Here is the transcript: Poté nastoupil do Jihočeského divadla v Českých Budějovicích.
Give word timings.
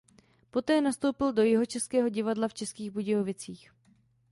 Poté 0.51 0.81
nastoupil 0.81 1.33
do 1.33 1.41
Jihočeského 1.43 2.09
divadla 2.09 2.47
v 2.47 2.53
Českých 2.53 2.91
Budějovicích. 2.91 3.71